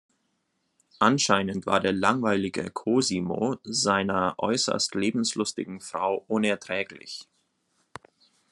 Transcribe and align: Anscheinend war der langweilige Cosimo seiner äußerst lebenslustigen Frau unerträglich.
Anscheinend 0.97 1.67
war 1.67 1.79
der 1.79 1.93
langweilige 1.93 2.71
Cosimo 2.71 3.57
seiner 3.63 4.33
äußerst 4.39 4.95
lebenslustigen 4.95 5.79
Frau 5.79 6.25
unerträglich. 6.27 7.27